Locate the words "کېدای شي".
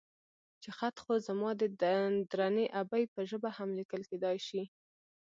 4.11-4.63